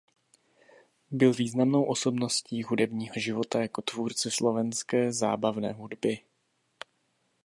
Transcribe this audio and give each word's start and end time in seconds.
Byl 1.11 1.33
významnou 1.33 1.83
osobností 1.83 2.63
hudebního 2.63 3.13
života 3.17 3.61
jako 3.61 3.81
tvůrce 3.81 4.31
slovenské 4.31 5.13
zábavné 5.13 5.71
hudby. 5.73 6.19